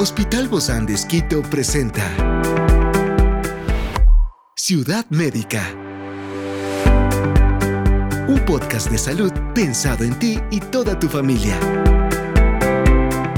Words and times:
Hospital 0.00 0.46
Bozán 0.46 0.86
de 0.86 0.94
Esquito 0.94 1.42
presenta 1.42 2.04
Ciudad 4.54 5.04
Médica. 5.10 5.74
Un 8.28 8.40
podcast 8.46 8.92
de 8.92 8.98
salud 8.98 9.32
pensado 9.56 10.04
en 10.04 10.16
ti 10.20 10.38
y 10.52 10.60
toda 10.60 10.96
tu 10.96 11.08
familia. 11.08 11.58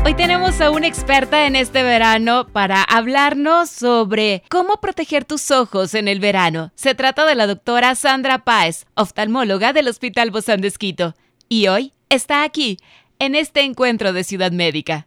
Hoy 0.05 0.13
tenemos 0.13 0.61
a 0.61 0.71
una 0.71 0.87
experta 0.87 1.47
en 1.47 1.57
este 1.57 1.83
verano 1.83 2.47
para 2.53 2.83
hablarnos 2.83 3.71
sobre 3.71 4.43
cómo 4.51 4.83
proteger 4.83 5.25
tus 5.25 5.51
ojos 5.51 5.95
en 5.95 6.09
el 6.09 6.21
verano. 6.21 6.73
Se 6.75 6.95
trata 6.95 7.25
de 7.25 7.37
la 7.37 7.47
doctora 7.47 7.95
Sandra 7.95 8.45
Páez, 8.45 8.85
oftalmóloga 8.97 9.73
del 9.73 9.89
Hospital 9.89 10.31
Bozán 10.31 10.61
de 10.61 10.69
Esquito. 10.69 11.15
Y 11.49 11.69
hoy 11.69 11.95
está 12.11 12.43
aquí, 12.43 12.77
en 13.19 13.35
este 13.35 13.63
encuentro 13.63 14.13
de 14.13 14.25
Ciudad 14.25 14.53
Médica. 14.53 15.07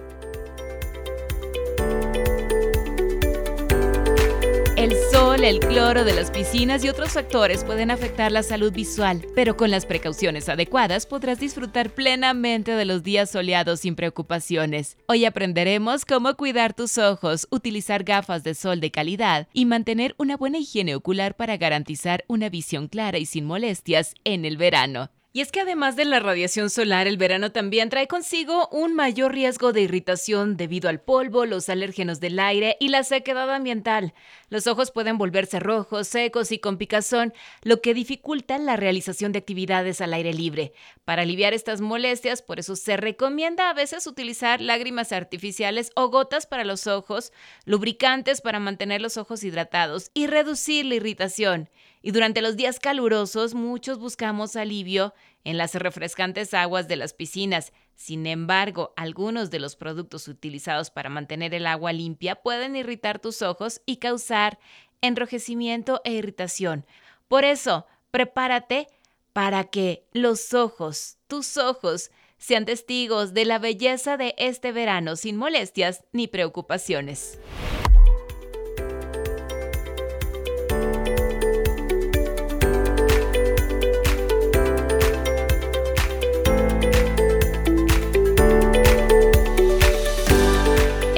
El 5.43 5.59
cloro 5.59 6.03
de 6.03 6.13
las 6.13 6.29
piscinas 6.29 6.83
y 6.83 6.89
otros 6.89 7.13
factores 7.13 7.63
pueden 7.63 7.89
afectar 7.89 8.31
la 8.31 8.43
salud 8.43 8.71
visual, 8.71 9.25
pero 9.33 9.57
con 9.57 9.71
las 9.71 9.87
precauciones 9.87 10.47
adecuadas 10.49 11.07
podrás 11.07 11.39
disfrutar 11.39 11.89
plenamente 11.89 12.71
de 12.75 12.85
los 12.85 13.01
días 13.01 13.31
soleados 13.31 13.79
sin 13.79 13.95
preocupaciones. 13.95 14.97
Hoy 15.07 15.25
aprenderemos 15.25 16.05
cómo 16.05 16.35
cuidar 16.35 16.75
tus 16.75 16.99
ojos, 16.99 17.47
utilizar 17.49 18.03
gafas 18.03 18.43
de 18.43 18.53
sol 18.53 18.79
de 18.81 18.91
calidad 18.91 19.47
y 19.51 19.65
mantener 19.65 20.13
una 20.19 20.37
buena 20.37 20.59
higiene 20.59 20.93
ocular 20.93 21.35
para 21.35 21.57
garantizar 21.57 22.23
una 22.27 22.49
visión 22.49 22.87
clara 22.87 23.17
y 23.17 23.25
sin 23.25 23.45
molestias 23.45 24.13
en 24.23 24.45
el 24.45 24.57
verano. 24.57 25.09
Y 25.33 25.39
es 25.39 25.49
que 25.49 25.61
además 25.61 25.95
de 25.95 26.03
la 26.03 26.19
radiación 26.19 26.69
solar, 26.69 27.07
el 27.07 27.15
verano 27.15 27.53
también 27.53 27.89
trae 27.89 28.05
consigo 28.09 28.67
un 28.69 28.93
mayor 28.93 29.31
riesgo 29.33 29.71
de 29.71 29.79
irritación 29.79 30.57
debido 30.57 30.89
al 30.89 30.99
polvo, 30.99 31.45
los 31.45 31.69
alérgenos 31.69 32.19
del 32.19 32.37
aire 32.37 32.75
y 32.81 32.89
la 32.89 33.05
sequedad 33.05 33.49
ambiental. 33.49 34.13
Los 34.49 34.67
ojos 34.67 34.91
pueden 34.91 35.17
volverse 35.17 35.61
rojos, 35.61 36.09
secos 36.09 36.51
y 36.51 36.59
con 36.59 36.77
picazón, 36.77 37.33
lo 37.61 37.79
que 37.79 37.93
dificulta 37.93 38.57
la 38.57 38.75
realización 38.75 39.31
de 39.31 39.39
actividades 39.39 40.01
al 40.01 40.13
aire 40.13 40.33
libre. 40.33 40.73
Para 41.05 41.21
aliviar 41.21 41.53
estas 41.53 41.79
molestias, 41.79 42.41
por 42.41 42.59
eso 42.59 42.75
se 42.75 42.97
recomienda 42.97 43.69
a 43.69 43.73
veces 43.73 44.07
utilizar 44.07 44.59
lágrimas 44.59 45.13
artificiales 45.13 45.91
o 45.95 46.09
gotas 46.09 46.45
para 46.45 46.65
los 46.65 46.87
ojos, 46.87 47.31
lubricantes 47.63 48.41
para 48.41 48.59
mantener 48.59 49.01
los 49.01 49.15
ojos 49.15 49.45
hidratados 49.45 50.11
y 50.13 50.27
reducir 50.27 50.83
la 50.87 50.95
irritación. 50.95 51.69
Y 52.01 52.11
durante 52.11 52.41
los 52.41 52.55
días 52.55 52.79
calurosos 52.79 53.53
muchos 53.53 53.99
buscamos 53.99 54.55
alivio 54.55 55.13
en 55.43 55.57
las 55.57 55.75
refrescantes 55.75 56.53
aguas 56.53 56.87
de 56.87 56.95
las 56.95 57.13
piscinas. 57.13 57.73
Sin 57.95 58.25
embargo, 58.25 58.93
algunos 58.95 59.51
de 59.51 59.59
los 59.59 59.75
productos 59.75 60.27
utilizados 60.27 60.89
para 60.89 61.09
mantener 61.09 61.53
el 61.53 61.67
agua 61.67 61.93
limpia 61.93 62.35
pueden 62.35 62.75
irritar 62.75 63.19
tus 63.19 63.41
ojos 63.41 63.81
y 63.85 63.97
causar 63.97 64.59
enrojecimiento 65.01 66.01
e 66.03 66.13
irritación. 66.13 66.85
Por 67.27 67.45
eso, 67.45 67.85
prepárate 68.09 68.87
para 69.33 69.65
que 69.65 70.05
los 70.11 70.53
ojos, 70.53 71.17
tus 71.27 71.57
ojos, 71.57 72.11
sean 72.37 72.65
testigos 72.65 73.35
de 73.35 73.45
la 73.45 73.59
belleza 73.59 74.17
de 74.17 74.33
este 74.37 74.71
verano 74.71 75.15
sin 75.15 75.37
molestias 75.37 76.03
ni 76.11 76.27
preocupaciones. 76.27 77.39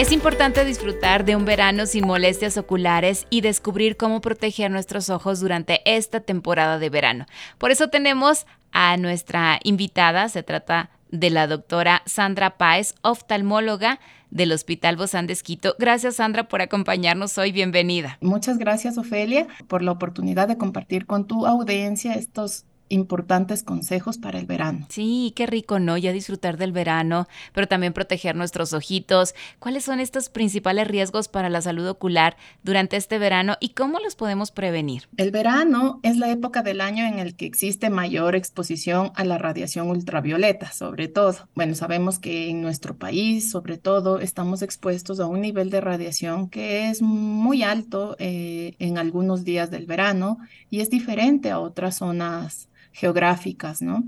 Es 0.04 0.12
importante 0.12 0.66
disfrutar 0.66 1.24
de 1.24 1.38
un 1.38 1.46
verano 1.46 1.86
sin 1.86 2.06
molestias 2.06 2.58
oculares 2.58 3.26
y 3.30 3.40
descubrir 3.40 3.96
cómo 3.96 4.20
proteger 4.20 4.70
nuestros 4.70 5.10
ojos 5.10 5.40
durante 5.40 5.80
esta 5.86 6.20
temporada 6.20 6.78
de 6.78 6.90
verano. 6.90 7.26
Por 7.58 7.72
eso 7.72 7.88
tenemos 7.88 8.46
a 8.74 8.98
nuestra 8.98 9.62
invitada, 9.64 10.28
se 10.28 10.44
trata 10.44 10.90
de 11.10 11.30
la 11.30 11.48
doctora 11.48 12.02
Sandra 12.06 12.58
Páez, 12.58 12.96
oftalmóloga 13.02 14.02
del 14.30 14.52
Hospital 14.52 14.98
Bozán 14.98 15.26
de 15.26 15.32
Esquito. 15.34 15.74
Gracias, 15.80 16.18
Sandra, 16.18 16.50
por 16.50 16.62
acompañarnos 16.62 17.38
hoy. 17.38 17.54
Bienvenida. 17.54 18.18
Muchas 18.20 18.58
gracias, 18.58 18.98
Ofelia, 18.98 19.48
por 19.70 19.84
la 19.84 19.94
oportunidad 19.94 20.50
de 20.50 20.58
compartir 20.58 21.06
con 21.06 21.28
tu 21.28 21.46
audiencia 21.46 22.16
estos 22.16 22.66
importantes 22.94 23.64
consejos 23.64 24.18
para 24.18 24.40
el 24.40 24.46
verano. 24.46 24.86
Sí, 24.90 25.34
qué 25.36 25.46
rico, 25.46 25.80
¿no? 25.80 25.98
Ya 25.98 26.14
disfrutar 26.14 26.58
del 26.58 26.72
verano, 26.72 27.28
pero 27.54 27.68
también 27.68 27.94
proteger 27.94 28.36
nuestros 28.36 28.74
ojitos. 28.74 29.34
¿Cuáles 29.60 29.84
son 29.84 30.00
estos 30.00 30.30
principales 30.30 30.88
riesgos 30.88 31.28
para 31.28 31.50
la 31.50 31.62
salud 31.62 31.88
ocular 31.88 32.38
durante 32.64 32.98
este 32.98 33.18
verano 33.18 33.58
y 33.60 33.70
cómo 33.70 34.00
los 34.00 34.16
podemos 34.16 34.52
prevenir? 34.52 35.10
El 35.18 35.32
verano 35.32 36.00
es 36.04 36.18
la 36.18 36.30
época 36.30 36.62
del 36.62 36.82
año 36.82 37.06
en 37.06 37.20
el 37.20 37.36
que 37.36 37.46
existe 37.46 37.90
mayor 37.90 38.36
exposición 38.36 39.12
a 39.16 39.26
la 39.26 39.38
radiación 39.38 39.90
ultravioleta, 39.90 40.72
sobre 40.72 41.08
todo. 41.08 41.36
Bueno, 41.56 41.76
sabemos 41.76 42.20
que 42.20 42.50
en 42.50 42.62
nuestro 42.62 42.96
país, 42.96 43.50
sobre 43.50 43.78
todo, 43.78 44.20
estamos 44.20 44.62
expuestos 44.62 45.20
a 45.20 45.28
un 45.28 45.42
nivel 45.42 45.70
de 45.70 45.82
radiación 45.82 46.50
que 46.50 46.90
es 46.90 47.02
muy 47.02 47.64
alto 47.64 48.16
eh, 48.20 48.76
en 48.80 48.98
algunos 48.98 49.44
días 49.44 49.72
del 49.72 49.86
verano 49.86 50.38
y 50.70 50.82
es 50.82 50.90
diferente 50.90 51.50
a 51.52 51.60
otras 51.60 51.98
zonas 51.98 52.70
geográficas, 52.94 53.82
¿no? 53.82 54.04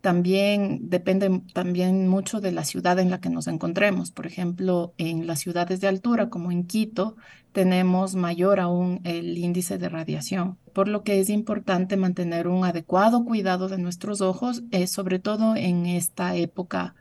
También 0.00 0.88
depende 0.88 1.42
también 1.52 2.08
mucho 2.08 2.40
de 2.40 2.52
la 2.52 2.64
ciudad 2.64 2.98
en 2.98 3.10
la 3.10 3.20
que 3.20 3.28
nos 3.28 3.46
encontremos. 3.48 4.10
Por 4.10 4.26
ejemplo, 4.26 4.94
en 4.96 5.26
las 5.26 5.40
ciudades 5.40 5.80
de 5.80 5.88
altura, 5.88 6.30
como 6.30 6.50
en 6.50 6.64
Quito, 6.64 7.16
tenemos 7.52 8.14
mayor 8.14 8.60
aún 8.60 9.00
el 9.04 9.36
índice 9.36 9.76
de 9.76 9.90
radiación, 9.90 10.56
por 10.72 10.88
lo 10.88 11.02
que 11.02 11.20
es 11.20 11.28
importante 11.28 11.98
mantener 11.98 12.48
un 12.48 12.64
adecuado 12.64 13.24
cuidado 13.26 13.68
de 13.68 13.76
nuestros 13.76 14.22
ojos, 14.22 14.62
eh, 14.70 14.86
sobre 14.86 15.18
todo 15.18 15.54
en 15.54 15.84
esta 15.84 16.34
época 16.34 16.94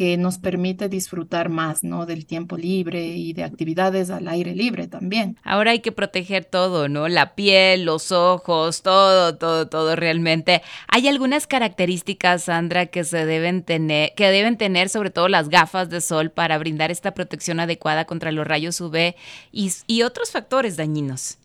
que 0.00 0.16
nos 0.16 0.38
permite 0.38 0.88
disfrutar 0.88 1.50
más, 1.50 1.84
¿no? 1.84 2.06
Del 2.06 2.24
tiempo 2.24 2.56
libre 2.56 3.08
y 3.08 3.34
de 3.34 3.44
actividades 3.44 4.08
al 4.08 4.28
aire 4.28 4.54
libre 4.54 4.88
también. 4.88 5.36
Ahora 5.42 5.72
hay 5.72 5.80
que 5.80 5.92
proteger 5.92 6.46
todo, 6.46 6.88
¿no? 6.88 7.06
La 7.08 7.34
piel, 7.34 7.84
los 7.84 8.10
ojos, 8.10 8.80
todo, 8.80 9.36
todo, 9.36 9.68
todo 9.68 9.96
realmente. 9.96 10.62
Hay 10.88 11.06
algunas 11.06 11.46
características, 11.46 12.44
Sandra, 12.44 12.86
que 12.86 13.04
se 13.04 13.26
deben 13.26 13.62
tener, 13.62 14.14
que 14.14 14.30
deben 14.30 14.56
tener 14.56 14.88
sobre 14.88 15.10
todo 15.10 15.28
las 15.28 15.50
gafas 15.50 15.90
de 15.90 16.00
sol 16.00 16.30
para 16.30 16.56
brindar 16.56 16.90
esta 16.90 17.12
protección 17.12 17.60
adecuada 17.60 18.06
contra 18.06 18.32
los 18.32 18.46
rayos 18.46 18.80
UV 18.80 19.14
y, 19.52 19.70
y 19.86 20.00
otros 20.00 20.30
factores 20.30 20.78
dañinos. 20.78 21.36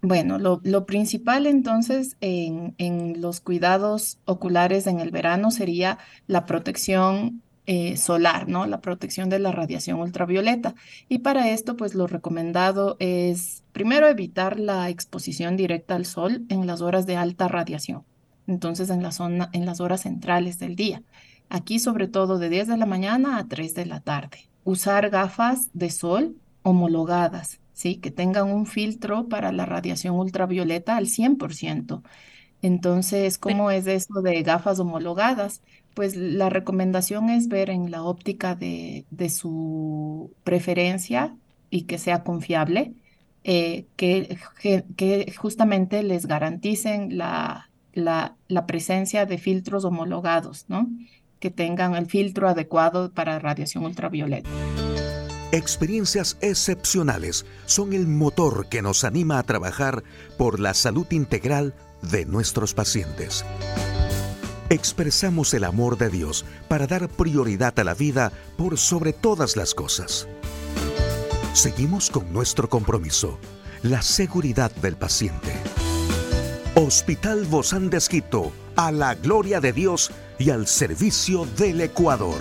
Bueno, 0.00 0.40
lo, 0.40 0.60
lo 0.64 0.84
principal 0.84 1.46
entonces 1.46 2.16
en, 2.20 2.74
en, 2.78 3.20
los 3.20 3.38
cuidados 3.38 4.18
oculares 4.24 4.88
en 4.88 4.98
el 4.98 5.12
verano 5.12 5.52
sería 5.52 5.98
la 6.26 6.44
protección 6.44 7.40
eh, 7.66 7.96
solar, 7.96 8.48
¿no? 8.48 8.66
La 8.66 8.80
protección 8.80 9.28
de 9.28 9.38
la 9.38 9.52
radiación 9.52 10.00
ultravioleta. 10.00 10.74
Y 11.08 11.18
para 11.20 11.50
esto, 11.50 11.76
pues 11.76 11.94
lo 11.94 12.06
recomendado 12.08 12.96
es 12.98 13.62
primero 13.72 14.08
evitar 14.08 14.58
la 14.58 14.88
exposición 14.90 15.56
directa 15.56 15.94
al 15.94 16.04
sol 16.06 16.44
en 16.48 16.66
las 16.66 16.80
horas 16.80 17.06
de 17.06 17.16
alta 17.16 17.48
radiación. 17.48 18.04
Entonces, 18.48 18.90
en 18.90 19.02
la 19.02 19.12
zona, 19.12 19.48
en 19.52 19.66
las 19.66 19.80
horas 19.80 20.02
centrales 20.02 20.58
del 20.58 20.74
día. 20.76 21.02
Aquí, 21.48 21.78
sobre 21.78 22.08
todo, 22.08 22.38
de 22.38 22.48
10 22.48 22.66
de 22.68 22.76
la 22.76 22.86
mañana 22.86 23.38
a 23.38 23.46
3 23.46 23.74
de 23.74 23.86
la 23.86 24.00
tarde. 24.00 24.50
Usar 24.64 25.10
gafas 25.10 25.70
de 25.72 25.90
sol 25.90 26.36
homologadas, 26.62 27.60
¿sí? 27.72 27.96
Que 27.96 28.10
tengan 28.10 28.50
un 28.50 28.66
filtro 28.66 29.28
para 29.28 29.52
la 29.52 29.66
radiación 29.66 30.16
ultravioleta 30.16 30.96
al 30.96 31.06
100%. 31.06 32.02
Entonces, 32.62 33.38
¿cómo 33.38 33.70
es 33.70 33.86
eso 33.86 34.22
de 34.22 34.42
gafas 34.42 34.78
homologadas? 34.78 35.62
Pues 35.94 36.16
la 36.16 36.48
recomendación 36.48 37.30
es 37.30 37.48
ver 37.48 37.70
en 37.70 37.90
la 37.90 38.02
óptica 38.02 38.54
de, 38.54 39.04
su 39.28 40.32
preferencia 40.44 41.34
y 41.70 41.82
que 41.82 41.98
sea 41.98 42.22
confiable, 42.22 42.94
eh, 43.44 43.86
que, 43.96 44.36
justamente 45.36 46.02
les 46.02 46.26
garanticen 46.26 47.18
la, 47.18 47.70
la, 47.92 48.36
la, 48.48 48.66
presencia 48.66 49.26
de 49.26 49.38
filtros 49.38 49.84
homologados, 49.84 50.66
¿no? 50.68 50.88
que 51.40 51.50
tengan 51.50 51.96
el 51.96 52.06
filtro 52.06 52.48
adecuado 52.48 53.12
para 53.12 53.38
radiación 53.38 53.84
ultravioleta. 53.84 54.48
Experiencias 55.50 56.38
excepcionales 56.40 57.44
son 57.66 57.92
el 57.92 58.06
motor 58.06 58.68
que 58.68 58.80
nos 58.80 59.04
anima 59.04 59.38
a 59.38 59.42
trabajar 59.42 60.02
por 60.38 60.60
la 60.60 60.72
salud 60.72 61.06
integral 61.10 61.74
de 62.00 62.24
nuestros 62.24 62.74
pacientes 62.74 63.44
expresamos 64.72 65.52
el 65.54 65.64
amor 65.64 65.98
de 65.98 66.08
Dios 66.08 66.44
para 66.68 66.86
dar 66.86 67.08
prioridad 67.08 67.78
a 67.78 67.84
la 67.84 67.94
vida 67.94 68.32
por 68.56 68.78
sobre 68.78 69.12
todas 69.12 69.56
las 69.56 69.74
cosas. 69.74 70.26
Seguimos 71.52 72.08
con 72.08 72.32
nuestro 72.32 72.68
compromiso, 72.68 73.38
la 73.82 74.00
seguridad 74.00 74.70
del 74.76 74.96
paciente. 74.96 75.52
Hospital 76.74 77.44
Bozán 77.44 77.90
de 77.90 77.98
Esquito, 77.98 78.50
a 78.76 78.90
la 78.90 79.14
gloria 79.14 79.60
de 79.60 79.74
Dios 79.74 80.10
y 80.38 80.48
al 80.50 80.66
servicio 80.66 81.44
del 81.58 81.82
Ecuador. 81.82 82.40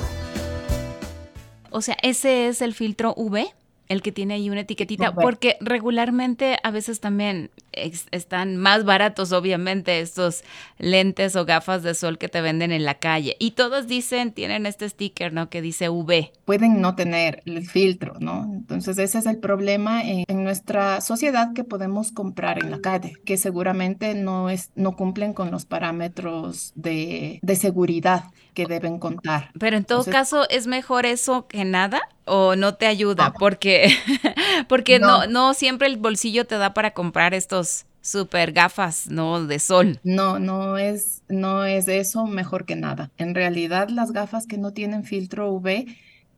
O 1.69 1.81
sea, 1.81 1.97
ese 2.01 2.47
es 2.47 2.61
el 2.61 2.73
filtro 2.73 3.13
UV 3.17 3.47
el 3.91 4.01
que 4.01 4.11
tiene 4.11 4.35
ahí 4.35 4.49
una 4.49 4.61
etiquetita, 4.61 5.13
porque 5.13 5.57
regularmente 5.59 6.57
a 6.63 6.71
veces 6.71 7.01
también 7.01 7.51
están 7.73 8.57
más 8.57 8.85
baratos, 8.85 9.31
obviamente, 9.31 9.99
estos 9.99 10.43
lentes 10.77 11.35
o 11.35 11.45
gafas 11.45 11.83
de 11.83 11.93
sol 11.93 12.17
que 12.17 12.29
te 12.29 12.41
venden 12.41 12.71
en 12.71 12.85
la 12.85 12.95
calle. 12.95 13.35
Y 13.39 13.51
todos 13.51 13.87
dicen, 13.87 14.31
tienen 14.31 14.65
este 14.65 14.87
sticker, 14.87 15.33
¿no? 15.33 15.49
Que 15.49 15.61
dice 15.61 15.89
UV. 15.89 16.31
Pueden 16.45 16.79
no 16.79 16.95
tener 16.95 17.43
el 17.45 17.67
filtro, 17.67 18.15
¿no? 18.19 18.43
Entonces 18.43 18.97
ese 18.97 19.19
es 19.19 19.25
el 19.25 19.37
problema 19.37 20.03
en, 20.03 20.25
nuestra 20.41 21.01
sociedad 21.01 21.53
que 21.53 21.63
podemos 21.63 22.11
comprar 22.11 22.63
en 22.63 22.71
la 22.71 22.79
calle, 22.79 23.13
que 23.25 23.37
seguramente 23.37 24.15
no, 24.15 24.49
es, 24.49 24.71
no 24.75 24.95
cumplen 24.95 25.33
con 25.33 25.51
los 25.51 25.65
parámetros 25.65 26.71
de, 26.75 27.39
de 27.43 27.55
seguridad 27.55 28.23
que 28.53 28.65
deben 28.65 28.99
contar. 28.99 29.51
Pero 29.59 29.77
en 29.77 29.85
todo 29.85 30.03
caso, 30.05 30.47
¿es 30.49 30.67
mejor 30.67 31.05
eso 31.05 31.47
que 31.47 31.63
nada? 31.65 32.01
¿O 32.25 32.55
no 32.55 32.75
te 32.75 32.85
ayuda? 32.85 33.33
Porque, 33.37 33.80
porque 34.67 34.99
no. 34.99 35.27
no. 35.27 35.53
siempre 35.53 35.87
el 35.87 35.97
bolsillo 35.97 36.45
te 36.45 36.57
da 36.57 36.73
para 36.73 36.91
comprar 36.91 37.33
estos 37.33 37.85
super 38.01 38.51
gafas, 38.51 39.07
¿no? 39.09 39.45
De 39.45 39.59
sol. 39.59 39.99
No, 40.03 40.39
no 40.39 40.77
es, 40.77 41.21
no 41.29 41.65
es 41.65 41.87
eso 41.87 42.25
mejor 42.25 42.65
que 42.65 42.75
nada. 42.75 43.11
En 43.17 43.35
realidad, 43.35 43.89
las 43.89 44.11
gafas 44.11 44.47
que 44.47 44.57
no 44.57 44.71
tienen 44.73 45.03
filtro 45.03 45.51
UV 45.51 45.67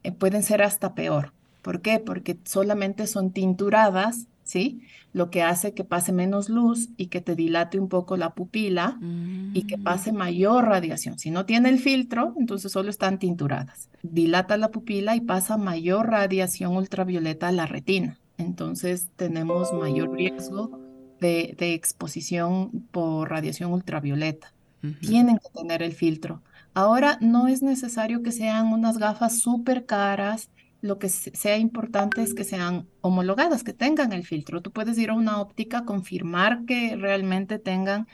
eh, 0.03 0.11
pueden 0.11 0.43
ser 0.43 0.61
hasta 0.61 0.93
peor. 0.93 1.31
¿Por 1.61 1.81
qué? 1.81 1.99
Porque 1.99 2.37
solamente 2.43 3.07
son 3.07 3.31
tinturadas 3.31 4.27
¿sí? 4.53 4.81
Lo 5.13 5.31
que 5.31 5.41
hace 5.41 5.73
que 5.73 5.83
pase 5.83 6.11
menos 6.11 6.47
luz 6.47 6.89
y 6.95 7.07
que 7.07 7.21
te 7.21 7.35
dilate 7.35 7.79
un 7.79 7.89
poco 7.89 8.17
la 8.17 8.35
pupila 8.35 8.99
y 9.53 9.63
que 9.63 9.77
mm. 9.77 9.83
pase 9.83 10.11
mayor 10.11 10.65
radiación. 10.65 11.17
Si 11.17 11.31
no 11.31 11.47
tiene 11.47 11.69
el 11.69 11.79
filtro, 11.79 12.35
entonces 12.37 12.71
solo 12.71 12.91
están 12.91 13.17
tinturadas. 13.17 13.89
Dilata 14.03 14.55
la 14.57 14.69
pupila 14.69 15.15
y 15.15 15.21
pasa 15.21 15.57
mayor 15.57 16.07
radiación 16.11 16.75
ultravioleta 16.75 17.47
a 17.47 17.51
la 17.51 17.65
retina. 17.65 18.19
Entonces 18.37 19.09
tenemos 19.15 19.73
mayor 19.73 20.13
riesgo 20.13 20.79
de, 21.19 21.55
exposición 21.73 22.69
por 22.91 23.31
radiación 23.31 23.73
ultravioleta. 23.73 24.53
Tienen 24.99 25.37
que 25.37 25.49
tener 25.57 25.81
el 25.81 25.93
filtro. 25.93 26.41
Ahora 26.75 27.17
no 27.21 27.47
es 27.47 27.63
necesario 27.63 28.21
que 28.21 28.31
sean 28.31 28.67
unas 28.67 28.97
gafas 28.99 29.39
súper 29.39 29.85
caras 29.85 30.49
lo 30.83 30.99
que 30.99 31.07
sea 31.07 31.57
importante 31.57 32.21
es 32.21 32.33
que 32.33 32.43
sean 32.43 32.89
homologadas, 32.99 33.63
que 33.63 33.71
tengan 33.71 34.11
el 34.11 34.25
filtro. 34.25 34.61
Tú 34.61 34.71
puedes 34.71 34.97
ir 34.97 35.11
a 35.11 35.13
una 35.13 35.39
óptica, 35.39 35.85
confirmar 35.85 36.65
que 36.65 36.97
realmente 36.97 37.57
tengan 37.57 38.05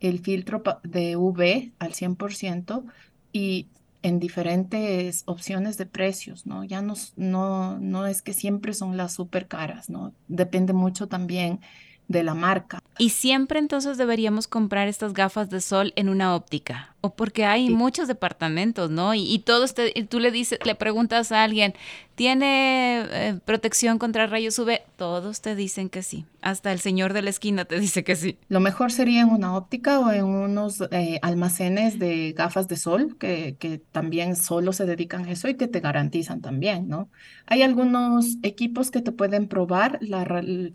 el 0.00 0.18
filtro 0.18 0.64
de 0.82 1.16
UV 1.16 1.72
al 1.78 1.92
100% 1.92 2.84
y 3.32 3.68
en 4.02 4.18
diferentes 4.18 5.22
opciones 5.26 5.78
de 5.78 5.86
precios, 5.86 6.46
¿no? 6.46 6.64
Ya 6.64 6.82
no, 6.82 6.94
no, 7.14 7.78
no 7.78 8.06
es 8.06 8.22
que 8.22 8.32
siempre 8.32 8.74
son 8.74 8.96
las 8.96 9.14
súper 9.14 9.46
caras, 9.46 9.88
¿no? 9.88 10.12
Depende 10.26 10.72
mucho 10.72 11.06
también 11.06 11.60
de 12.08 12.24
la 12.24 12.34
marca. 12.34 12.80
Y 12.98 13.10
siempre 13.10 13.60
entonces 13.60 13.98
deberíamos 13.98 14.48
comprar 14.48 14.88
estas 14.88 15.12
gafas 15.12 15.48
de 15.48 15.60
sol 15.60 15.92
en 15.94 16.08
una 16.08 16.34
óptica, 16.34 16.95
o 17.06 17.14
porque 17.14 17.44
hay 17.44 17.70
muchos 17.70 18.08
departamentos, 18.08 18.90
¿no? 18.90 19.14
Y, 19.14 19.22
y 19.22 19.38
todo 19.40 19.64
este, 19.64 19.92
y 19.94 20.04
tú 20.04 20.20
le 20.20 20.30
dices, 20.30 20.58
le 20.64 20.74
preguntas 20.74 21.32
a 21.32 21.42
alguien, 21.42 21.74
¿tiene 22.16 23.04
eh, 23.10 23.38
protección 23.44 23.98
contra 23.98 24.26
rayos 24.26 24.58
UV? 24.58 24.80
Todos 24.96 25.40
te 25.40 25.54
dicen 25.54 25.88
que 25.88 26.02
sí. 26.02 26.24
Hasta 26.40 26.72
el 26.72 26.80
señor 26.80 27.12
de 27.12 27.22
la 27.22 27.30
esquina 27.30 27.64
te 27.64 27.78
dice 27.78 28.04
que 28.04 28.16
sí. 28.16 28.38
Lo 28.48 28.60
mejor 28.60 28.90
sería 28.90 29.20
en 29.20 29.28
una 29.28 29.56
óptica 29.56 30.00
o 30.00 30.10
en 30.10 30.24
unos 30.24 30.82
eh, 30.90 31.18
almacenes 31.22 31.98
de 31.98 32.32
gafas 32.32 32.68
de 32.68 32.76
sol 32.76 33.16
que, 33.18 33.56
que 33.58 33.78
también 33.78 34.34
solo 34.34 34.72
se 34.72 34.86
dedican 34.86 35.26
a 35.26 35.32
eso 35.32 35.48
y 35.48 35.54
que 35.54 35.68
te 35.68 35.80
garantizan 35.80 36.40
también, 36.40 36.88
¿no? 36.88 37.10
Hay 37.46 37.62
algunos 37.62 38.38
equipos 38.42 38.90
que 38.90 39.02
te 39.02 39.12
pueden 39.12 39.46
probar 39.46 39.98
la, 40.00 40.24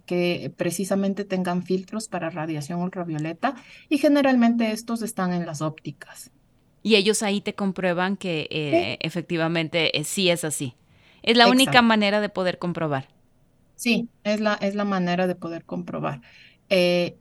que 0.05 0.53
precisamente 0.55 1.25
tengan 1.25 1.63
filtros 1.63 2.07
para 2.07 2.29
radiación 2.29 2.81
ultravioleta 2.81 3.55
y 3.89 3.97
generalmente 3.97 4.71
estos 4.71 5.01
están 5.01 5.33
en 5.33 5.45
las 5.45 5.61
ópticas. 5.61 6.20
Y 6.83 6.95
ellos 6.95 7.23
ahí 7.23 7.41
te 7.41 7.53
comprueban 7.55 8.17
que 8.17 8.47
eh, 8.51 8.97
efectivamente 9.01 9.97
eh, 9.99 10.03
sí 10.03 10.29
es 10.29 10.43
así. 10.43 10.75
Es 11.23 11.37
la 11.37 11.47
única 11.49 11.81
manera 11.81 12.21
de 12.21 12.29
poder 12.29 12.57
comprobar. 12.57 13.07
Sí, 13.75 14.09
es 14.23 14.39
la, 14.39 14.53
es 14.55 14.75
la 14.75 14.85
manera 14.85 15.27
de 15.27 15.35
poder 15.35 15.65
comprobar. 15.65 16.21
Eh, 16.69 17.19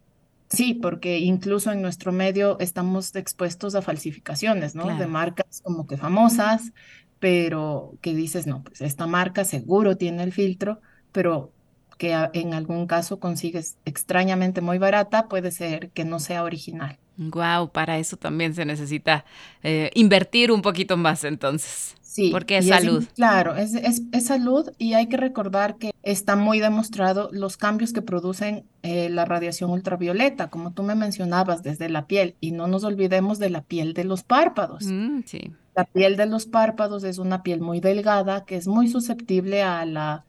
sí, 0.49 0.75
porque 0.75 1.19
incluso 1.19 1.73
en 1.73 1.83
nuestro 1.83 2.13
medio 2.13 2.59
estamos 2.61 3.15
expuestos 3.17 3.75
a 3.75 3.83
falsificaciones, 3.83 4.75
¿no? 4.75 4.95
De 4.97 5.07
marcas 5.07 5.63
como 5.63 5.87
que 5.87 5.97
famosas, 5.97 6.73
pero 7.19 7.99
que 8.03 8.15
dices, 8.15 8.47
no, 8.47 8.63
pues 8.63 8.81
esta 8.83 9.07
marca 9.07 9.45
seguro 9.45 9.97
tiene 9.97 10.23
el 10.23 10.33
filtro, 10.33 10.81
pero 11.13 11.55
que 11.99 12.13
en 12.33 12.55
algún 12.55 12.87
caso 12.87 13.21
consigues 13.21 13.79
extrañamente 13.85 14.61
muy 14.61 14.79
barata, 14.79 15.29
puede 15.29 15.51
ser 15.51 15.91
que 15.93 16.05
no 16.05 16.19
sea 16.21 16.45
original. 16.45 16.99
Wow, 17.21 17.71
para 17.71 17.99
eso 17.99 18.17
también 18.17 18.55
se 18.55 18.65
necesita 18.65 19.27
eh, 19.63 19.91
invertir 19.95 20.51
un 20.51 20.63
poquito 20.63 20.97
más 20.97 21.23
entonces. 21.25 21.95
Sí, 22.01 22.31
porque 22.33 22.57
es 22.59 22.67
salud. 22.67 23.05
claro, 23.15 23.55
es, 23.57 23.75
es, 23.75 24.27
salud 24.27 24.71
y 24.79 24.95
hay 24.95 25.07
que 25.07 25.19
recordar 25.19 25.77
que 25.77 25.93
está 26.03 26.35
muy 26.35 26.59
demostrado 26.59 27.29
los 27.31 27.59
cambios 27.59 27.93
que 27.93 28.01
producen 28.01 28.65
eh, 28.83 29.11
la 29.11 29.27
radiación 29.27 29.71
ultravioleta, 29.71 30.49
como 30.49 30.73
tú 30.73 30.83
me 30.83 30.95
mencionabas, 30.95 31.63
desde 31.63 31.91
la 31.91 32.07
piel. 32.07 32.37
Y 32.41 32.53
no 32.53 32.67
nos 32.67 32.85
olvidemos 32.85 33.39
de 33.39 33.51
la 33.51 33.63
piel 33.63 33.93
de 33.93 34.05
los 34.05 34.25
párpados. 34.25 34.87
Mm, 34.87 35.21
sí. 35.27 35.53
La 35.77 35.85
piel 35.85 36.17
de 36.17 36.27
los 36.27 36.47
párpados 36.47 37.05
es 37.05 37.19
una 37.19 37.43
piel 37.43 37.61
muy 37.61 37.81
delgada 37.81 38.45
que 38.45 38.57
es 38.57 38.67
muy 38.67 38.89
susceptible 38.89 39.63
a, 39.63 39.85
la, 39.85 40.25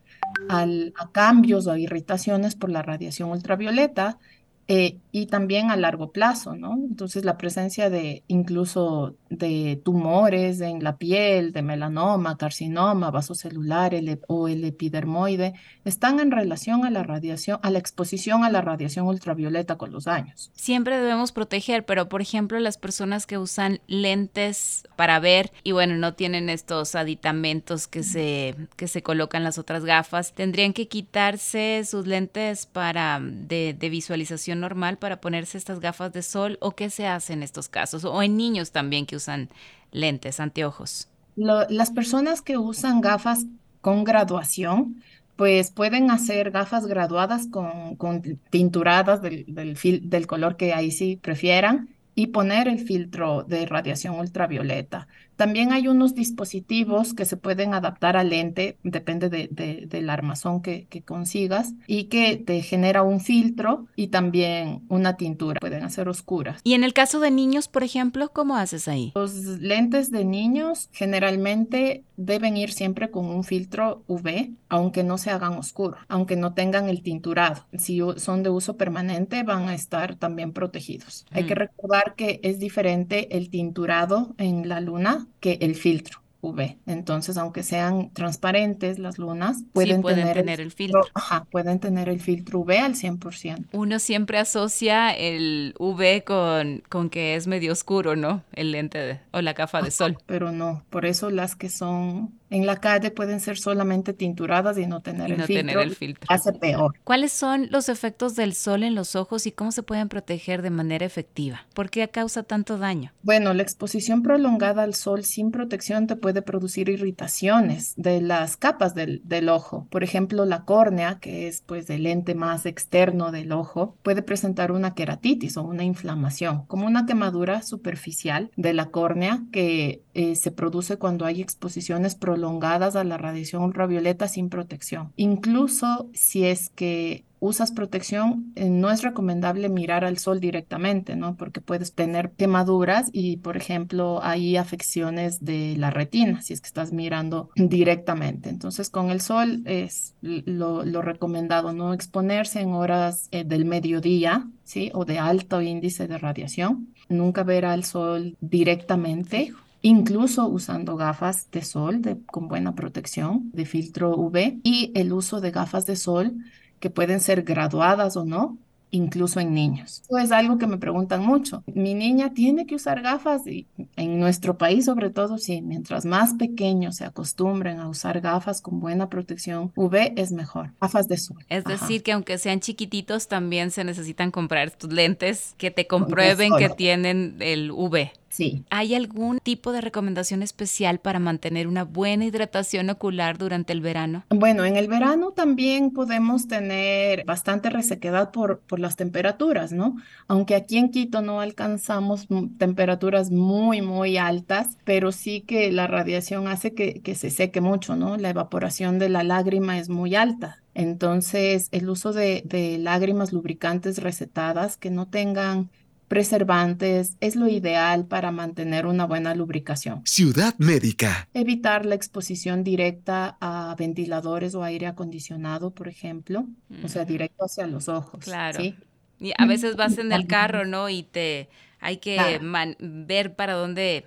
a 0.50 1.12
cambios 1.14 1.68
o 1.68 1.72
a 1.72 1.80
irritaciones 1.80 2.56
por 2.56 2.70
la 2.70 2.82
radiación 2.84 3.32
ultravioleta. 3.32 4.20
Eh, 4.68 4.98
y 5.12 5.25
también 5.25 5.69
a 5.69 5.75
largo 5.75 6.12
plazo, 6.12 6.56
¿no? 6.56 6.74
Entonces 6.74 7.25
la 7.25 7.38
presencia 7.38 7.90
de 7.90 8.24
incluso 8.28 9.16
de 9.30 9.81
tumores 9.84 10.62
en 10.62 10.84
la 10.84 10.98
piel, 10.98 11.52
de 11.52 11.62
melanoma, 11.62 12.38
carcinoma, 12.38 13.12
vasocelular 13.12 13.94
o 14.28 14.48
el 14.48 14.63
epidermoide, 14.63 15.54
están 15.83 16.19
en 16.19 16.31
relación 16.31 16.85
a 16.85 16.90
la 16.90 17.04
radiación, 17.04 17.59
a 17.62 17.71
la 17.71 17.80
exposición 17.80 18.45
a 18.45 18.50
la 18.50 18.62
radiación 18.62 19.07
ultravioleta 19.07 19.78
con 19.78 19.92
los 19.92 20.07
años. 20.07 20.52
Siempre 20.54 20.97
debemos 20.97 21.31
proteger, 21.31 21.85
pero 21.85 22.07
por 22.07 22.21
ejemplo 22.21 22.59
las 22.59 22.78
personas 22.78 23.26
que 23.26 23.38
usan 23.38 23.80
lentes 23.88 24.88
para 24.95 25.19
ver 25.19 25.52
y 25.64 25.74
bueno, 25.74 25.97
no 25.97 26.14
tienen 26.14 26.50
estos 26.50 26.95
aditamentos 26.95 27.88
que 27.88 28.04
se, 28.04 28.56
que 28.78 28.88
se 28.88 29.04
colocan 29.04 29.44
las 29.44 29.57
otras 29.57 29.83
gafas, 29.83 30.33
tendrían 30.33 30.74
que 30.74 30.88
quitarse 30.88 31.83
sus 31.85 32.07
lentes 32.07 32.66
para 32.66 33.19
de, 33.21 33.76
de 33.78 33.90
visualización 33.90 34.51
normal 34.56 34.98
para 34.98 35.22
ponerse 35.22 35.58
estas 35.58 35.80
gafas 35.80 36.12
de 36.14 36.22
sol 36.22 36.58
o 36.62 36.72
qué 36.76 36.90
se 36.90 37.08
hace 37.08 37.34
en 37.34 37.44
estos 37.44 37.70
casos? 37.70 38.06
O 38.06 38.22
en 38.22 38.38
niños 38.38 38.72
también 38.72 39.06
que 39.06 39.16
usan 39.16 39.50
lentes, 39.92 40.40
anteojos. 40.40 41.10
las 41.36 41.92
personas 41.92 42.42
que 42.42 42.58
usan 42.58 43.02
gafas 43.02 43.46
con 43.81 44.04
graduación, 44.04 45.02
pues 45.36 45.72
pueden 45.72 46.12
hacer 46.12 46.52
gafas 46.52 46.86
graduadas 46.86 47.48
con, 47.48 47.96
con 47.96 48.22
tinturadas 48.50 49.22
del, 49.22 49.46
del, 49.48 49.76
del 50.10 50.28
color 50.28 50.56
que 50.58 50.74
ahí 50.74 50.92
sí 50.92 51.18
prefieran 51.18 51.90
y 52.14 52.28
poner 52.28 52.68
el 52.68 52.80
filtro 52.80 53.44
de 53.44 53.66
radiación 53.66 54.20
ultravioleta. 54.20 55.08
También 55.42 55.71
hay 55.71 55.88
unos 55.88 56.14
dispositivos 56.14 57.16
que 57.16 57.26
se 57.26 57.36
pueden 57.36 57.74
adaptar 57.74 58.16
al 58.16 58.30
lente, 58.30 58.78
depende 58.83 59.28
de, 59.28 59.48
del 59.88 60.10
armazón 60.12 60.62
que, 60.62 60.86
que, 60.86 61.02
consigas, 61.02 61.74
y 61.88 62.04
que 62.10 62.38
te 62.38 62.62
genera 62.62 63.02
un 63.02 63.19
filtro 63.19 63.88
y 63.95 64.10
también 64.10 64.83
una 64.88 65.18
tintura. 65.18 65.60
Pueden 65.60 65.83
hacer 65.83 66.07
oscuras. 66.07 66.62
Y 66.64 66.76
en 66.76 66.83
el 66.83 66.94
caso 66.94 67.19
de 67.19 67.31
niños, 67.31 67.68
por 67.68 67.81
ejemplo, 67.81 68.31
¿cómo 68.31 68.56
haces 68.56 68.88
ahí? 68.88 69.14
Los 69.16 69.33
lentes 69.33 70.12
de 70.12 70.26
niños 70.26 70.90
generalmente 70.92 72.04
deben 72.18 72.56
ir 72.56 72.71
siempre 72.71 73.10
con 73.10 73.26
un 73.26 73.44
filtro 73.44 74.04
UV, 74.06 74.52
aunque 74.69 75.04
no 75.04 75.18
se 75.18 75.31
hagan 75.31 75.54
oscuros, 75.54 76.00
aunque 76.07 76.36
no 76.36 76.54
tengan 76.54 76.88
el 76.88 77.02
tinturado. 77.02 77.66
Si 77.76 78.00
son 78.18 78.44
de 78.44 78.52
uso 78.52 78.78
permanente, 78.78 79.42
van 79.42 79.69
a 79.69 79.74
estar 79.74 80.16
también 80.18 80.54
protegidos. 80.54 81.26
Hay 81.31 81.45
que 81.45 81.56
recordar 81.56 82.14
que 82.16 82.40
es 82.44 82.60
diferente 82.60 83.36
el 83.36 83.50
tinturado 83.50 84.36
en 84.38 84.69
la 84.69 84.81
luna 84.81 85.28
que 85.40 85.57
el 85.61 85.76
filtro. 85.76 86.20
UV. 86.42 86.78
Entonces, 86.86 87.38
aunque 87.38 87.64
sean 87.64 88.12
transparentes 88.14 89.00
las 89.00 89.18
lunas, 89.18 89.64
pueden, 89.74 90.02
tener, 90.02 90.60
el, 90.60 90.71
filtro. 90.71 91.02
Ajá, 91.14 91.45
pueden 91.52 91.80
tener 91.80 92.10
el 92.10 92.19
filtro 92.19 92.60
UV 92.60 92.71
al 92.80 92.95
100%. 92.95 93.68
Uno 93.71 94.00
siempre 94.00 94.38
asocia 94.38 95.12
el 95.12 95.76
UV 95.80 96.24
con, 96.24 96.83
con 96.90 97.10
que 97.10 97.36
es 97.36 97.48
medio 97.48 97.71
oscuro, 97.71 98.16
¿no? 98.16 98.44
El 98.54 98.71
lente 98.71 99.19
o 99.31 99.42
la 99.42 99.54
gafa 99.54 99.81
de 99.81 99.92
sol. 99.92 100.18
Pero 100.26 100.52
no, 100.52 100.83
por 100.90 101.06
eso 101.06 101.30
las 101.30 101.56
que 101.56 101.69
son 101.69 102.33
en 102.52 102.66
la 102.66 102.81
calle 102.81 103.12
pueden 103.12 103.40
ser 103.40 103.57
solamente 103.57 104.14
tinturadas 104.14 104.78
y 104.78 104.86
no 104.86 105.02
tener, 105.02 105.31
el, 105.31 105.44
filtro, 105.44 105.56
tener 105.56 105.80
el 105.80 105.95
filtro. 105.95 106.28
Hace 106.30 106.52
peor. 106.54 106.95
¿Cuáles 107.04 107.31
son 107.31 107.68
los 107.71 107.88
efectos 107.88 108.36
del 108.36 108.54
sol 108.54 108.83
en 108.83 108.94
los 108.94 109.16
ojos 109.16 109.48
y 109.48 109.52
cómo 109.52 109.71
se 109.71 109.83
pueden 109.83 110.10
proteger 110.10 110.62
de 110.62 110.69
manera 110.69 111.06
efectiva? 111.06 111.66
¿Por 111.74 111.90
qué 111.90 112.07
causa 112.10 112.44
tanto 112.44 112.78
daño? 112.78 113.14
Bueno, 113.24 113.54
la 113.54 113.64
exposición 113.64 114.21
prolongada 114.21 114.83
al 114.83 114.95
sol 114.95 115.24
sin 115.24 115.52
protección 115.52 116.07
te 116.07 116.18
puede 116.18 116.31
producir 116.42 116.88
irritaciones 116.90 117.94
de 117.97 118.21
las 118.21 118.56
capas 118.56 118.95
del, 118.95 119.21
del 119.26 119.50
ojo. 119.50 119.88
Por 119.90 120.04
ejemplo, 120.04 120.45
la 120.45 120.64
córnea, 120.64 121.19
que 121.19 121.47
es 121.47 121.61
pues 121.61 121.90
el 121.90 122.04
lente 122.04 122.35
más 122.35 122.66
externo 122.66 123.31
del 123.31 123.52
ojo, 123.52 123.95
puede 124.04 124.21
presentar 124.21 124.71
una 124.71 124.94
queratitis 124.94 125.57
o 125.57 125.64
una 125.64 125.83
inflamación, 125.83 126.66
como 126.68 126.88
una 126.88 127.06
quemadura 127.06 127.61
superficial 127.61 128.52
de 128.56 128.73
la 128.73 128.88
córnea 128.88 129.44
que 129.52 130.04
eh, 130.14 130.35
se 130.35 130.52
produce 130.52 130.97
cuando 130.97 131.26
hay 131.26 131.42
exposiciones 131.42 132.16
prolongadas 132.16 132.95
a 132.95 133.04
la 133.04 133.18
radiación 133.18 133.64
ultravioleta 133.64 134.28
sin 134.28 134.50
protección. 134.50 135.11
Incluso 135.16 136.09
si 136.14 136.45
es 136.45 136.69
que 136.69 137.26
usas 137.42 137.71
protección, 137.71 138.54
eh, 138.56 138.69
no 138.69 138.92
es 138.92 139.02
recomendable 139.02 139.68
mirar 139.68 140.06
al 140.06 140.19
sol 140.19 140.40
directamente, 140.40 141.16
¿no? 141.16 141.36
Porque 141.36 141.60
puedes 141.60 141.94
tener 141.95 142.33
quemaduras 142.33 143.10
y, 143.12 143.38
por 143.38 143.57
ejemplo, 143.57 144.24
hay 144.24 144.57
afecciones 144.57 145.44
de 145.44 145.76
la 145.76 145.90
retina 145.90 146.42
si 146.44 146.54
es 146.54 146.62
que 146.62 146.68
estás 146.68 146.94
mirando 146.94 147.50
directamente. 147.56 148.50
Entonces, 148.50 148.92
con 148.92 149.10
el 149.10 149.21
sol 149.21 149.64
es 149.66 150.14
lo, 150.21 151.02
recomendado, 151.02 151.74
no 151.74 151.95
exponerse 151.95 152.62
en 152.62 152.74
horas 152.74 153.28
eh, 153.31 153.44
del 153.44 153.66
mediodía, 153.66 154.48
¿sí? 154.64 154.92
O 154.94 155.04
de 155.04 155.18
alto 155.18 155.64
índice 155.64 156.07
de 156.07 156.19
radiación. 156.19 156.94
Nunca 157.10 157.44
ver 157.44 157.66
al 157.66 157.83
sol 157.83 158.38
directamente 158.40 159.52
incluso 159.83 160.48
usando 160.48 160.95
gafas 160.95 161.50
de 161.50 161.64
sol 161.64 162.02
con 162.28 162.48
buena 162.48 162.76
protección 162.76 163.50
de 163.52 163.66
filtro 163.66 164.16
UV 164.16 164.60
y 164.64 164.92
el 164.94 165.12
uso 165.12 165.42
de 165.42 165.50
gafas 165.50 165.88
de 165.88 165.95
sol 165.95 166.36
que 166.81 166.90
pueden 166.90 167.21
ser 167.21 167.44
graduadas 167.44 168.18
o 168.18 168.26
no, 168.26 168.57
incluso 168.90 169.40
en 169.40 169.54
niños. 169.54 170.02
Eso 170.04 170.18
es 170.18 170.31
algo 170.31 170.57
que 170.57 170.68
me 170.68 170.78
preguntan 170.78 171.26
mucho. 171.26 171.64
Mi 171.73 171.94
niña 171.94 172.33
tiene 172.33 172.66
que 172.66 172.76
usar 172.76 173.02
gafas 173.02 173.47
y 173.47 173.66
en 173.95 174.19
nuestro 174.19 174.57
país 174.57 174.85
sobre 174.85 175.09
todo, 175.09 175.38
sí, 175.38 175.61
mientras 175.61 176.06
más 176.06 176.33
pequeños 176.33 176.97
se 176.97 177.06
acostumbren 177.06 177.80
a 177.80 177.88
usar 177.88 178.19
gafas 178.19 178.61
con 178.61 178.81
buena 178.81 179.09
protección 179.09 179.71
UV 179.76 180.14
es 180.18 180.33
mejor. 180.33 180.71
Gafas 180.81 181.07
de 181.07 181.18
sol. 181.18 181.38
Es 181.47 181.64
decir, 181.64 182.04
que 182.04 182.11
aunque 182.11 182.38
sean 182.38 182.59
chiquititos 182.59 183.28
también 183.28 183.71
se 183.71 183.83
necesitan 183.83 184.31
comprar 184.31 184.71
tus 184.71 184.92
lentes 184.92 185.56
que 185.57 185.71
te 185.71 185.88
comprueben 185.88 186.52
que 186.57 186.69
tienen 186.69 187.38
el 187.40 187.71
UV. 187.71 188.09
Sí. 188.31 188.64
¿Hay 188.69 188.95
algún 188.95 189.40
tipo 189.40 189.73
de 189.73 189.81
recomendación 189.81 190.42
especial 190.42 191.00
para 191.00 191.19
mantener 191.19 191.68
una 191.68 191.83
buena 191.83 192.26
hidratación 192.26 192.90
ocular 192.90 193.38
durante 193.38 193.73
el 193.73 193.81
verano? 193.81 194.23
Bueno, 194.30 194.64
en 194.64 194.78
el 194.78 194.88
verano 194.88 195.31
también 195.31 195.92
podemos 195.92 196.47
tener 196.47 197.26
bastante 197.26 197.69
resequedad 197.69 198.31
por, 198.31 198.61
por 198.61 198.80
las 198.80 198.95
temperaturas, 198.95 199.73
¿no? 199.73 199.97
Aunque 200.28 200.56
aquí 200.56 200.78
en 200.78 200.92
Quito 200.92 201.21
no 201.21 201.42
alcanzamos 201.42 202.28
temperaturas 202.57 203.31
muy, 203.31 203.81
muy 203.81 204.18
altas, 204.18 204.78
pero 204.85 205.11
sí 205.11 205.42
que 205.42 205.69
la 205.71 205.88
radiación 205.88 206.47
hace 206.47 206.73
que, 206.73 207.02
que 207.02 207.16
se 207.16 207.30
seque 207.30 207.59
mucho, 207.59 207.97
¿no? 207.97 208.16
La 208.16 208.30
evaporación 208.30 208.97
de 208.97 209.09
la 209.09 209.23
lágrima 209.23 209.78
es 209.78 209.90
muy 209.90 210.16
alta. 210.16 210.59
Entonces, 210.73 211.68
el 211.71 211.90
uso 211.90 212.14
de, 212.14 212.44
de 212.45 212.78
lágrimas 212.78 213.33
lubricantes 213.33 213.97
recetadas 214.02 214.78
que 214.78 214.90
no 214.90 215.07
tengan 215.07 215.69
preservantes 216.11 217.15
es 217.21 217.37
lo 217.37 217.47
ideal 217.47 218.06
para 218.06 218.31
mantener 218.31 218.85
una 218.85 219.06
buena 219.06 219.33
lubricación. 219.33 220.01
Ciudad 220.03 220.53
médica. 220.57 221.30
Evitar 221.33 221.85
la 221.85 221.95
exposición 221.95 222.65
directa 222.65 223.37
a 223.39 223.73
ventiladores 223.80 224.53
o 224.53 224.61
aire 224.61 224.87
acondicionado, 224.87 225.71
por 225.71 225.87
ejemplo, 225.87 226.47
o 226.83 226.89
sea, 226.89 227.06
directo 227.06 227.45
hacia 227.45 227.65
los 227.65 227.87
ojos. 227.87 228.25
Claro. 228.25 228.61
Y 228.61 229.31
a 229.37 229.45
veces 229.45 229.77
vas 229.77 229.97
en 229.99 230.11
el 230.11 230.27
carro, 230.27 230.65
¿no? 230.65 230.89
Y 230.89 231.03
te 231.03 231.47
hay 231.80 231.95
que 231.95 232.41
ver 232.81 233.33
para 233.37 233.53
dónde 233.53 234.03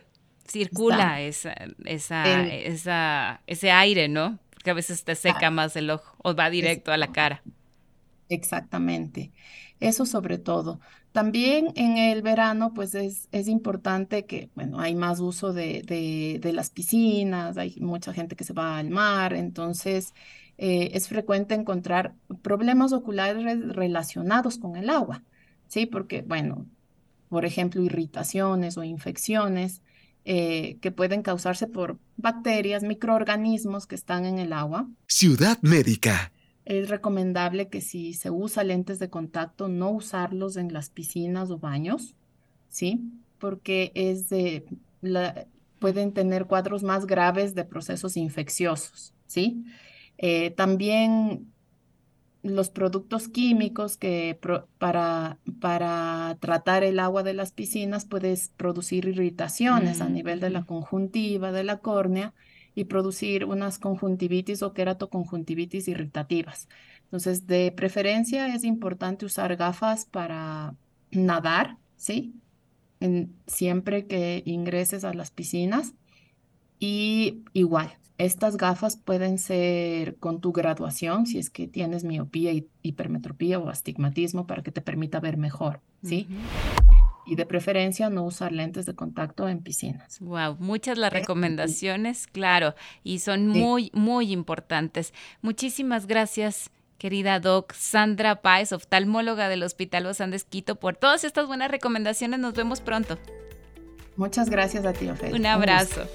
circula 0.47 1.23
esa, 1.23 1.55
esa, 1.87 3.41
ese 3.47 3.71
aire, 3.71 4.09
¿no? 4.09 4.39
Porque 4.51 4.69
a 4.69 4.75
veces 4.75 5.05
te 5.05 5.15
seca 5.15 5.51
más 5.51 5.75
el 5.75 5.89
ojo 5.89 6.15
o 6.23 6.35
va 6.35 6.51
directo 6.51 6.93
a 6.93 6.99
la 6.99 7.13
cara. 7.13 7.43
Exactamente. 8.29 9.33
Eso 9.81 10.05
sobre 10.05 10.37
todo. 10.37 10.81
También 11.15 11.69
en 11.77 11.97
el 11.97 12.23
verano, 12.23 12.75
pues 12.75 12.97
es, 12.97 13.29
es 13.31 13.47
importante 13.47 14.27
que, 14.27 14.51
bueno, 14.57 14.81
hay 14.81 14.97
más 14.97 15.21
uso 15.21 15.53
de, 15.53 15.83
de, 16.43 16.53
las 16.53 16.71
piscinas, 16.71 17.57
hay 17.57 17.77
mucha 17.79 18.13
gente 18.13 18.35
que 18.35 18.43
se 18.43 18.53
va 18.53 18.79
al 18.79 18.91
mar, 18.91 19.33
entonces 19.33 20.13
eh, 20.59 20.91
es 20.93 21.07
frecuente 21.07 21.55
encontrar 21.55 22.15
problemas 22.43 22.93
oculares 22.93 23.45
relacionados 23.77 24.59
con 24.59 24.75
el 24.75 24.91
agua, 24.91 25.23
¿sí? 25.69 25.87
Porque, 25.87 26.23
bueno, 26.23 26.67
por 27.29 27.45
ejemplo, 27.45 27.81
irritaciones 27.81 28.77
o 28.77 28.83
infecciones 28.83 29.83
eh, 30.25 30.79
que 30.81 30.91
pueden 30.91 31.23
causarse 31.23 31.69
por 31.69 31.97
bacterias, 32.17 32.83
microorganismos 32.83 33.87
que 33.87 33.95
están 33.95 34.27
en 34.27 34.41
el 34.41 34.53
agua. 34.53 34.89
Ciudad 35.07 35.59
médica. 35.63 36.33
Es 36.65 36.89
recomendable 36.89 37.69
que 37.69 37.81
si 37.81 38.15
se 38.15 38.31
usa 38.31 38.65
lentes 38.65 38.99
de 38.99 39.11
contacto, 39.11 39.69
no 39.69 39.91
usarlos 39.91 40.57
en 40.57 40.73
las 40.73 40.91
piscinas 40.91 41.51
o 41.51 41.59
baños, 41.59 42.15
¿sí? 42.69 43.01
Porque 43.39 43.93
es 43.95 44.29
de, 44.31 44.65
pueden 45.79 46.13
tener 46.13 46.47
cuadros 46.47 46.83
más 46.83 47.07
graves 47.07 47.55
de 47.55 47.65
procesos 47.65 48.17
infecciosos, 48.17 49.13
¿sí? 49.27 49.65
Eh, 50.17 50.51
también 50.53 51.53
los 52.45 52.69
productos 52.69 53.29
químicos 53.29 53.97
que 53.97 54.39
para, 54.79 55.39
para 55.61 56.37
tratar 56.41 56.85
el 56.85 56.99
agua 57.01 57.23
de 57.23 57.33
las 57.33 57.53
piscinas 57.53 58.05
puedes 58.05 58.51
producir 58.51 59.07
irritaciones 59.07 60.03
a 60.03 60.09
nivel 60.11 60.41
de 60.41 60.51
la 60.51 60.61
mm. 60.61 60.67
conjuntiva, 60.67 61.53
de 61.53 61.65
la 61.65 61.79
córnea, 61.79 62.35
y 62.75 62.85
producir 62.85 63.45
unas 63.45 63.79
conjuntivitis 63.79 64.63
o 64.63 64.73
queratoconjuntivitis 64.73 65.89
irritativas. 65.89 66.69
Entonces, 67.05 67.47
de 67.47 67.73
preferencia 67.73 68.55
es 68.55 68.65
importante 68.65 69.25
usar 69.27 69.57
gafas 69.57 70.05
para 70.05 70.75
nadar, 71.11 71.79
¿sí? 71.97 72.35
siempre 73.47 74.07
que 74.07 74.43
ingreses 74.47 75.05
a 75.05 75.13
las 75.13 75.31
piscinas. 75.31 75.95
Y 76.79 77.43
igual, 77.53 77.93
estas 78.19 78.57
gafas 78.57 78.97
pueden 78.97 79.39
ser 79.39 80.17
con 80.17 80.41
tu 80.41 80.53
graduación, 80.53 81.27
si 81.27 81.39
es 81.39 81.51
que 81.51 81.67
tienes 81.67 82.05
miopía, 82.05 82.53
hipermetropía 82.83 83.59
o 83.59 83.69
astigmatismo, 83.69 84.47
para 84.47 84.63
que 84.63 84.73
te 84.73 84.81
permita 84.81 85.21
ver 85.21 85.37
mejor, 85.37 85.81
¿sí? 86.03 86.29
Y 87.27 87.37
de 87.37 87.47
preferencia 87.47 88.11
no 88.11 88.25
usar 88.25 88.53
lentes 88.53 88.87
de 88.87 88.95
contacto 88.95 89.49
en 89.49 89.63
piscinas. 89.63 90.19
Wow, 90.21 90.57
muchas 90.59 90.99
las 90.99 91.13
recomendaciones, 91.13 92.27
claro, 92.27 92.75
y 93.03 93.21
son 93.21 93.47
muy, 93.49 93.91
muy 93.95 94.33
importantes. 94.33 95.13
Muchísimas 95.43 96.07
gracias, 96.07 96.71
querida 96.99 97.41
Doc 97.41 97.73
Sandra 97.73 98.43
Páez, 98.43 98.73
oftalmóloga 98.73 99.49
del 99.49 99.63
Hospital 99.63 100.05
Los 100.05 100.21
Andes 100.21 100.45
Quito, 100.45 100.77
por 100.77 100.97
todas 100.97 101.25
estas 101.25 101.47
buenas 101.47 101.71
recomendaciones. 101.71 102.41
Nos 102.41 102.55
vemos 102.55 102.81
pronto. 102.81 103.19
Muchas 104.17 104.49
gracias 104.49 104.85
a 104.85 104.93
ti, 104.93 105.09
Ofelia. 105.09 105.35
Un 105.35 105.47
abrazo. 105.47 106.07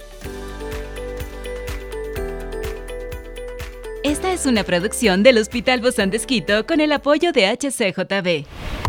Esta 4.03 4.31
es 4.31 4.45
una 4.45 4.63
producción 4.63 5.23
del 5.23 5.37
Hospital 5.37 5.81
Los 5.81 5.99
Andes 5.99 6.25
Quito 6.25 6.65
con 6.65 6.79
el 6.79 6.93
apoyo 6.93 7.33
de 7.33 7.47
HCJB. 7.47 8.88